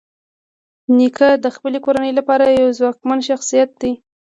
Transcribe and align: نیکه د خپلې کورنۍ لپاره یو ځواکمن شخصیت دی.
نیکه 0.97 1.29
د 1.43 1.45
خپلې 1.55 1.79
کورنۍ 1.85 2.11
لپاره 2.19 2.43
یو 2.61 2.69
ځواکمن 2.79 3.19
شخصیت 3.29 3.69
دی. 3.81 3.91